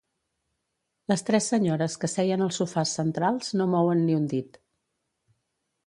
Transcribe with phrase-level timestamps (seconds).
[1.11, 4.63] Les tres senyores que seien als sofàs centrals no mouen ni un dit.